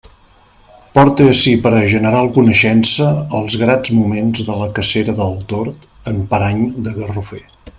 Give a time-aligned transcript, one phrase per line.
[0.93, 3.09] Porte ací per a general coneixença
[3.41, 7.45] els grats moments de la cacera del tord en parany de garrofer.